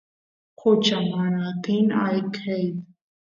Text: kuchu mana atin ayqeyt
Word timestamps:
kuchu 0.59 0.97
mana 1.11 1.39
atin 1.49 1.85
ayqeyt 2.05 2.75